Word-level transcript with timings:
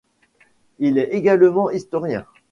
Il 0.79 0.97
est 0.97 1.13
également 1.13 1.69
historien. 1.69 2.25